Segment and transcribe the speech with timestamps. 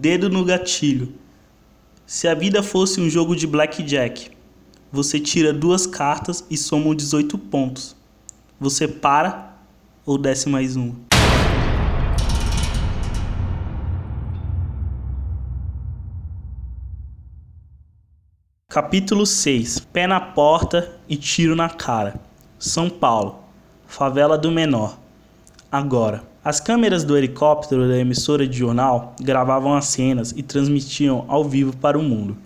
[0.00, 1.12] Dedo no gatilho.
[2.06, 4.30] Se a vida fosse um jogo de blackjack,
[4.90, 7.94] você tira duas cartas e soma 18 pontos.
[8.58, 9.58] Você para
[10.06, 10.96] ou desce mais uma?
[18.70, 22.18] Capítulo 6 Pé na porta e tiro na cara.
[22.58, 23.44] São Paulo,
[23.86, 24.98] favela do menor.
[25.70, 31.44] Agora, as câmeras do helicóptero da emissora de jornal gravavam as cenas e transmitiam ao
[31.44, 32.36] vivo para o mundo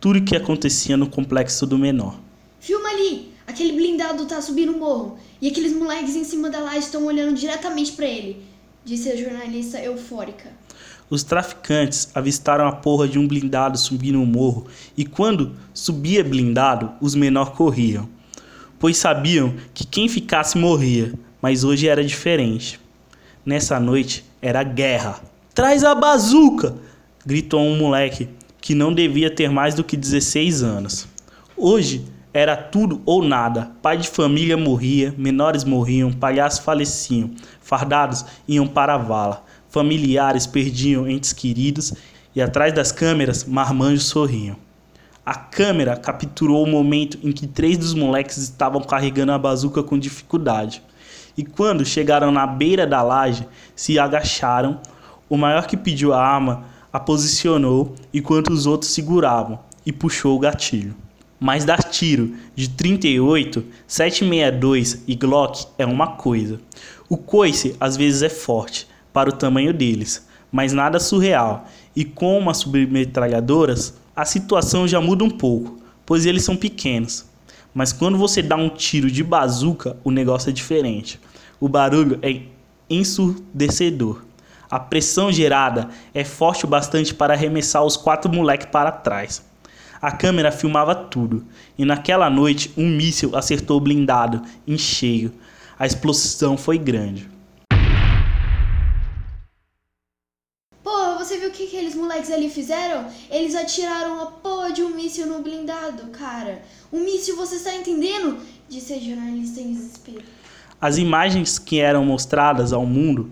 [0.00, 2.18] tudo o que acontecia no complexo do menor.
[2.60, 3.28] Filma ali!
[3.46, 7.34] Aquele blindado tá subindo o morro e aqueles moleques em cima da laje estão olhando
[7.34, 8.42] diretamente para ele,
[8.84, 10.52] disse a jornalista eufórica.
[11.08, 16.92] Os traficantes avistaram a porra de um blindado subindo o morro e quando subia blindado,
[17.00, 18.06] os menores corriam,
[18.78, 22.78] pois sabiam que quem ficasse morria, mas hoje era diferente.
[23.48, 25.22] Nessa noite era guerra.
[25.54, 26.74] Traz a bazuca!
[27.24, 28.28] gritou um moleque
[28.60, 31.08] que não devia ter mais do que 16 anos.
[31.56, 33.70] Hoje era tudo ou nada.
[33.80, 37.30] Pai de família morria, menores morriam, palhaços faleciam,
[37.62, 39.42] fardados iam para a vala.
[39.70, 41.94] Familiares perdiam entes queridos
[42.36, 44.56] e atrás das câmeras marmanjos sorriam.
[45.24, 49.98] A câmera capturou o momento em que três dos moleques estavam carregando a bazuca com
[49.98, 50.82] dificuldade.
[51.38, 54.80] E quando chegaram na beira da laje, se agacharam.
[55.30, 60.38] O maior que pediu a arma a posicionou enquanto os outros seguravam e puxou o
[60.40, 60.96] gatilho.
[61.38, 66.58] Mas dar tiro de 38, 762 e Glock é uma coisa.
[67.08, 71.68] O coice às vezes é forte, para o tamanho deles, mas nada surreal.
[71.94, 77.26] E com umas submetralhadoras, a situação já muda um pouco, pois eles são pequenos.
[77.74, 81.20] Mas quando você dá um tiro de bazuca, o negócio é diferente.
[81.60, 82.42] O barulho é
[82.88, 84.22] ensurdecedor.
[84.70, 89.42] A pressão gerada é forte o bastante para arremessar os quatro moleques para trás.
[90.00, 91.44] A câmera filmava tudo,
[91.76, 95.32] e naquela noite um míssil acertou o blindado em cheio.
[95.78, 97.28] A explosão foi grande.
[101.28, 103.06] você viu o que aqueles moleques ali fizeram?
[103.30, 106.62] Eles atiraram a porra de um míssil no blindado, cara.
[106.92, 108.38] Um míssil, você está entendendo?
[108.68, 110.22] Disse a jornalista em desespero.
[110.80, 113.30] As imagens que eram mostradas ao mundo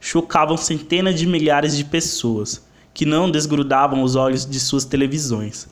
[0.00, 5.68] chocavam centenas de milhares de pessoas que não desgrudavam os olhos de suas televisões.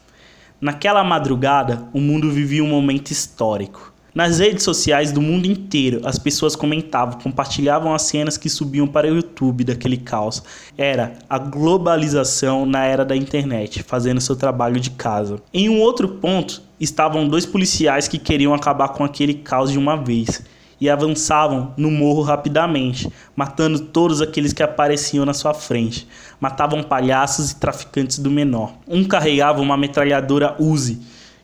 [0.61, 3.94] Naquela madrugada, o mundo vivia um momento histórico.
[4.15, 9.11] Nas redes sociais do mundo inteiro, as pessoas comentavam, compartilhavam as cenas que subiam para
[9.11, 10.41] o YouTube daquele caos.
[10.79, 15.43] Era a globalização na era da internet, fazendo seu trabalho de casa.
[15.53, 19.97] Em um outro ponto, estavam dois policiais que queriam acabar com aquele caos de uma
[19.97, 20.45] vez
[20.81, 26.07] e avançavam no morro rapidamente, matando todos aqueles que apareciam na sua frente.
[26.39, 28.75] Matavam palhaços e traficantes do menor.
[28.87, 31.01] Um carregava uma metralhadora Uzi,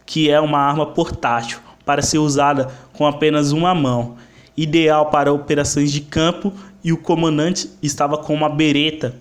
[0.07, 4.17] que é uma arma portátil para ser usada com apenas uma mão,
[4.57, 6.53] ideal para operações de campo,
[6.83, 9.15] e o comandante estava com uma bereta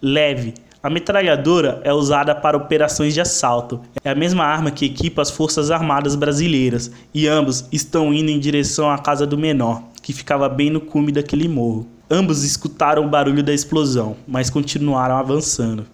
[0.00, 0.54] leve.
[0.82, 3.80] A metralhadora é usada para operações de assalto.
[4.02, 8.40] É a mesma arma que equipa as Forças Armadas brasileiras, e ambos estão indo em
[8.40, 11.86] direção à casa do menor, que ficava bem no cume daquele morro.
[12.10, 15.84] Ambos escutaram o barulho da explosão, mas continuaram avançando.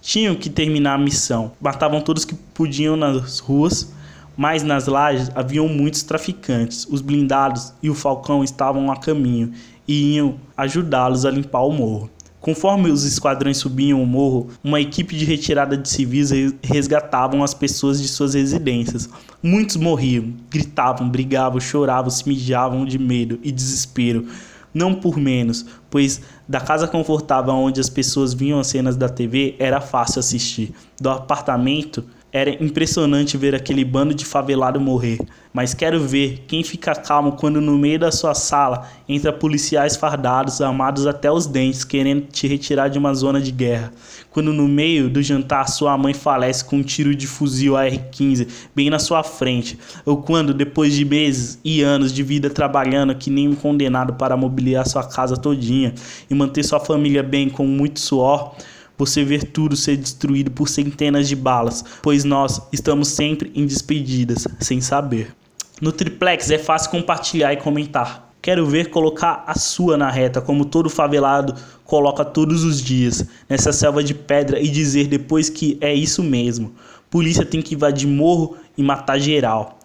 [0.00, 1.50] Tinham que terminar a missão.
[1.60, 3.92] Matavam todos que podiam nas ruas,
[4.36, 6.86] mas nas lajes haviam muitos traficantes.
[6.90, 9.52] Os blindados e o Falcão estavam a caminho
[9.88, 12.10] e iam ajudá-los a limpar o morro.
[12.40, 16.30] Conforme os esquadrões subiam o morro, uma equipe de retirada de civis
[16.62, 19.08] resgatavam as pessoas de suas residências.
[19.42, 24.28] Muitos morriam, gritavam, brigavam, choravam, se mijavam de medo e desespero.
[24.72, 29.56] Não por menos, pois da casa confortável onde as pessoas viam as cenas da TV
[29.58, 30.72] era fácil assistir.
[31.00, 35.18] Do apartamento era impressionante ver aquele bando de favelado morrer,
[35.52, 40.60] mas quero ver quem fica calmo quando no meio da sua sala entra policiais fardados,
[40.60, 43.90] armados até os dentes, querendo te retirar de uma zona de guerra.
[44.30, 48.90] Quando no meio do jantar sua mãe falece com um tiro de fuzil AR-15 bem
[48.90, 53.48] na sua frente, ou quando depois de meses e anos de vida trabalhando que nem
[53.48, 55.94] um condenado para mobiliar sua casa todinha
[56.28, 58.54] e manter sua família bem com muito suor,
[58.98, 64.46] você ver tudo ser destruído por centenas de balas, pois nós estamos sempre em despedidas,
[64.60, 65.34] sem saber.
[65.80, 68.32] No triplex é fácil compartilhar e comentar.
[68.40, 71.54] Quero ver colocar a sua na reta, como todo favelado
[71.84, 76.72] coloca todos os dias, nessa selva de pedra e dizer depois que é isso mesmo.
[77.10, 79.78] Polícia tem que invadir morro e matar geral.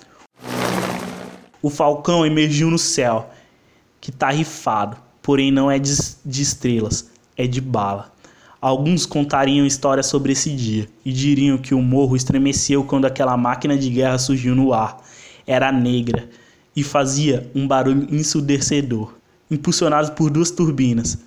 [1.61, 3.29] O falcão emergiu no céu,
[3.99, 5.91] que tá rifado, porém não é de,
[6.25, 8.11] de estrelas, é de bala.
[8.61, 13.75] Alguns contariam histórias sobre esse dia e diriam que o morro estremeceu quando aquela máquina
[13.75, 15.01] de guerra surgiu no ar.
[15.47, 16.29] Era negra
[16.75, 19.15] e fazia um barulho ensurdecedor,
[19.49, 21.17] impulsionado por duas turbinas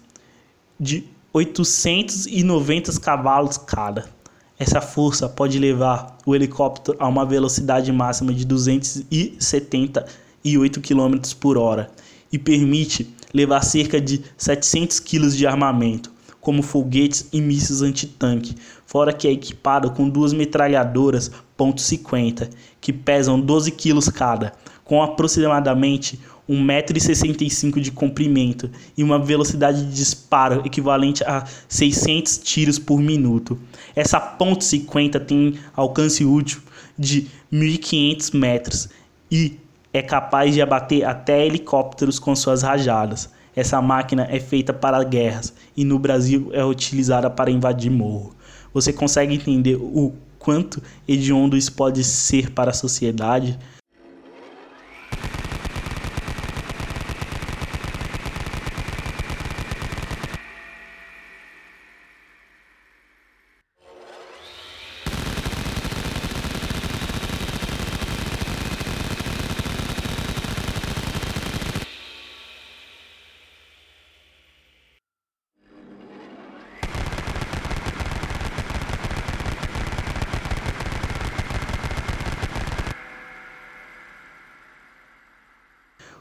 [0.79, 1.03] de
[1.33, 4.09] 890 cavalos cada.
[4.57, 11.91] Essa força pode levar o helicóptero a uma velocidade máxima de 278 km por hora
[12.33, 16.14] e permite levar cerca de 700 kg de armamento,
[16.45, 18.55] como foguetes e mísseis antitanque,
[18.87, 22.51] fora que é equipado com duas metralhadoras .50,
[22.81, 24.53] que pesam 12 kg cada,
[24.85, 33.01] com aproximadamente 1,65m de comprimento e uma velocidade de disparo equivalente a 600 tiros por
[33.01, 33.59] minuto.
[33.97, 36.61] Essa ponto .50 tem alcance útil
[36.99, 38.89] de 1.500 metros
[39.31, 39.59] e
[39.95, 43.31] é capaz de abater até helicópteros com suas rajadas.
[43.57, 48.35] Essa máquina é feita para guerras e no Brasil é utilizada para invadir morro.
[48.73, 53.59] Você consegue entender o quanto hediondo isso pode ser para a sociedade?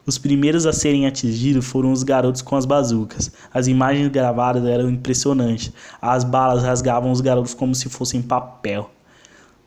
[0.05, 3.31] Os primeiros a serem atingidos foram os garotos com as bazucas.
[3.53, 5.71] As imagens gravadas eram impressionantes.
[6.01, 8.89] As balas rasgavam os garotos como se fossem papel.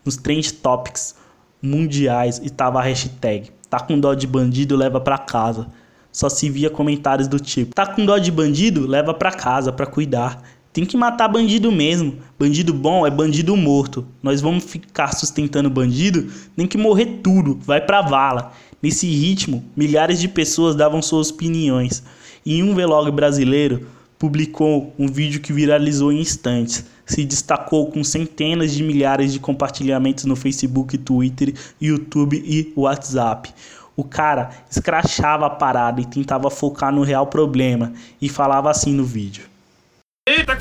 [0.04, 1.14] Nos trend topics
[1.62, 5.66] mundiais estava a hashtag Tá com dó de bandido, leva pra casa.
[6.12, 9.86] Só se via comentários do tipo: Tá com dó de bandido, leva pra casa pra
[9.86, 10.40] cuidar.
[10.76, 12.18] Tem que matar bandido mesmo.
[12.38, 14.06] Bandido bom é bandido morto.
[14.22, 16.30] Nós vamos ficar sustentando bandido?
[16.54, 17.58] Tem que morrer tudo.
[17.62, 18.52] Vai pra vala.
[18.82, 22.02] Nesse ritmo, milhares de pessoas davam suas opiniões.
[22.44, 23.86] E um vlog brasileiro
[24.18, 26.84] publicou um vídeo que viralizou em instantes.
[27.06, 33.48] Se destacou com centenas de milhares de compartilhamentos no Facebook, Twitter, YouTube e WhatsApp.
[33.96, 39.04] O cara escrachava a parada e tentava focar no real problema e falava assim no
[39.04, 39.55] vídeo.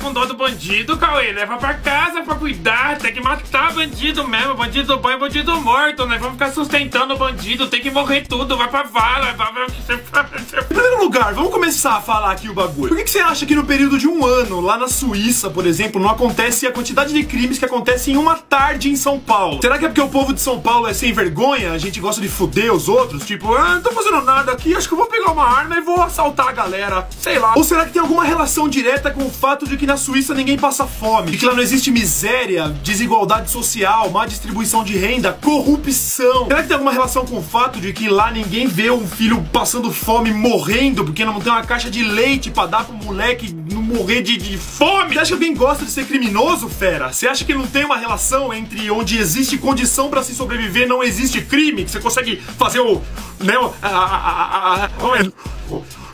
[0.06, 1.32] Com dó do bandido, Cauê?
[1.32, 2.96] Leva pra casa pra cuidar.
[2.96, 4.54] Tem que matar bandido mesmo.
[4.54, 6.16] Bandido bom é bandido morto, né?
[6.16, 7.66] Vamos ficar sustentando o bandido.
[7.66, 8.56] Tem que morrer tudo.
[8.56, 9.32] Vai pra vala.
[9.32, 12.88] Vai Em primeiro lugar, vamos começar a falar aqui o bagulho.
[12.90, 15.66] Por que, que você acha que no período de um ano, lá na Suíça, por
[15.66, 19.58] exemplo, não acontece a quantidade de crimes que acontecem em uma tarde em São Paulo?
[19.60, 21.72] Será que é porque o povo de São Paulo é sem vergonha?
[21.72, 23.26] A gente gosta de fuder os outros?
[23.26, 24.72] Tipo, ah, não tô fazendo nada aqui.
[24.72, 27.08] Acho que eu vou pegar uma arma e vou assaltar a galera.
[27.20, 27.54] Sei lá.
[27.56, 30.58] Ou será que tem alguma relação direta com o fato de que na Suíça ninguém
[30.58, 36.46] passa fome, que lá não existe miséria, desigualdade social, má distribuição de renda, corrupção.
[36.46, 39.42] Será que tem alguma relação com o fato de que lá ninguém vê um filho
[39.52, 43.82] passando fome morrendo porque não tem uma caixa de leite para dar pro moleque não
[43.82, 45.14] morrer de, de fome?
[45.14, 47.12] Você acha que alguém gosta de ser criminoso, fera?
[47.12, 51.02] Você acha que não tem uma relação entre onde existe condição para se sobreviver não
[51.02, 51.84] existe crime?
[51.84, 53.00] Que você consegue fazer o.
[53.40, 54.90] Né, a, a, a,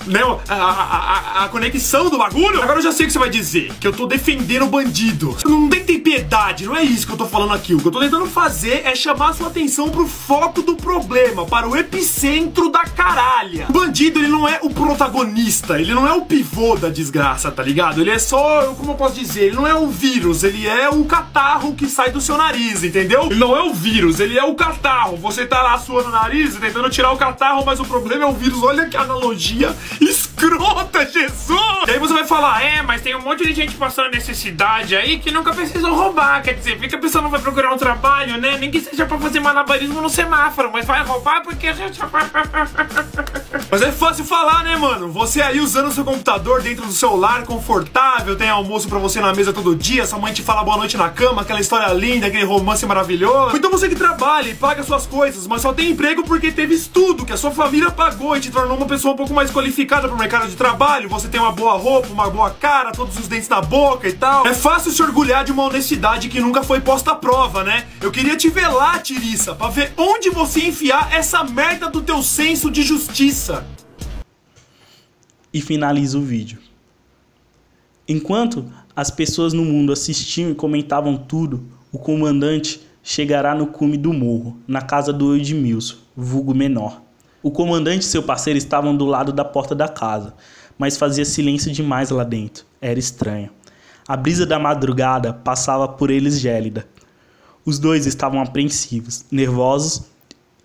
[0.07, 2.63] né, a, a, a, conexão do bagulho.
[2.63, 5.37] Agora eu já sei o que você vai dizer, que eu tô defendendo o bandido.
[5.45, 7.75] Não tem, tem piedade, não é isso que eu tô falando aqui.
[7.75, 11.47] O que eu tô tentando fazer é chamar a sua atenção pro foco do problema,
[11.47, 13.67] para o epicentro da caralha.
[13.69, 17.63] O bandido, ele não é o protagonista, ele não é o pivô da desgraça, tá
[17.63, 18.01] ligado?
[18.01, 21.05] Ele é só, como eu posso dizer, ele não é o vírus, ele é o
[21.05, 23.27] catarro que sai do seu nariz, entendeu?
[23.27, 25.17] Ele não é o vírus, ele é o catarro.
[25.17, 28.33] Você tá lá suando o nariz, tentando tirar o catarro, mas o problema é o
[28.33, 28.63] vírus.
[28.63, 30.92] Olha que analogia イスクロー
[32.33, 36.43] falar, é, mas tem um monte de gente passando necessidade aí que nunca precisou roubar.
[36.43, 38.57] Quer dizer, fica a pessoa não vai procurar um trabalho, né?
[38.57, 42.01] Nem que seja pra fazer malabarismo no semáforo, mas vai roubar porque a gente.
[43.71, 45.11] Mas é fácil falar, né, mano?
[45.13, 49.33] Você aí usando seu computador dentro do seu lar, confortável, tem almoço pra você na
[49.33, 52.45] mesa todo dia, sua mãe te fala boa noite na cama, aquela história linda, aquele
[52.45, 53.57] romance maravilhoso.
[53.57, 57.25] Então você que trabalha e paga suas coisas, mas só tem emprego porque teve estudo
[57.25, 60.19] que a sua família pagou e te tornou uma pessoa um pouco mais qualificada pro
[60.19, 63.61] mercado de trabalho, você tem uma boa roupa, uma boa cara, todos os dentes na
[63.61, 64.47] boca e tal.
[64.47, 67.87] É fácil se orgulhar de uma honestidade que nunca foi posta à prova, né?
[68.01, 72.23] Eu queria te ver lá, Tiriça, pra ver onde você enfiar essa merda do teu
[72.23, 73.67] senso de justiça
[75.53, 76.59] e finaliza o vídeo.
[78.09, 78.65] Enquanto
[78.95, 84.59] as pessoas no mundo assistiam e comentavam tudo, o comandante chegará no cume do morro,
[84.67, 87.01] na casa do Edmilson, vulgo menor.
[87.43, 90.35] O comandante e seu parceiro estavam do lado da porta da casa,
[90.79, 92.65] mas fazia silêncio demais lá dentro.
[92.81, 93.51] Era estranho.
[94.07, 96.87] A brisa da madrugada passava por eles gélida.
[97.65, 100.03] Os dois estavam apreensivos, nervosos,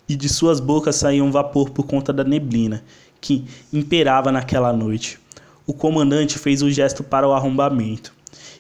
[0.10, 2.84] e de suas bocas saía um vapor por conta da neblina
[3.20, 5.20] que imperava naquela noite.
[5.66, 8.14] O comandante fez o gesto para o arrombamento.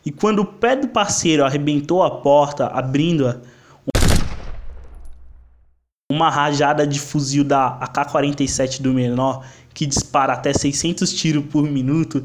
[0.05, 3.37] E quando o pé do parceiro arrebentou a porta, abrindo-a,
[6.17, 12.23] uma rajada de fuzil da AK-47 do menor, que dispara até 600 tiros por minuto,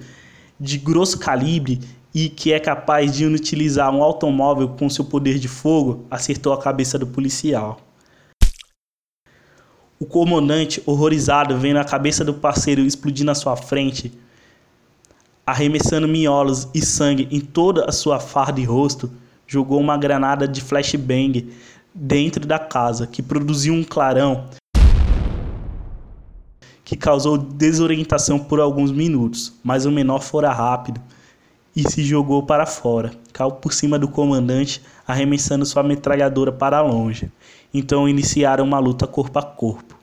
[0.59, 1.79] de grosso calibre
[2.15, 6.61] e que é capaz de inutilizar um automóvel com seu poder de fogo, acertou a
[6.61, 7.81] cabeça do policial.
[10.01, 14.13] O comandante, horrorizado, vendo a cabeça do parceiro explodir na sua frente,
[15.47, 19.11] arremessando miolos e sangue em toda a sua farda e rosto,
[19.47, 21.53] jogou uma granada de flashbang
[21.95, 24.47] dentro da casa, que produziu um clarão
[26.85, 31.01] que causou desorientação por alguns minutos, mas o menor fora rápido
[31.75, 33.13] e se jogou para fora.
[33.33, 37.31] Caiu por cima do comandante, arremessando sua metralhadora para longe.
[37.73, 40.02] Então iniciaram uma luta corpo a corpo.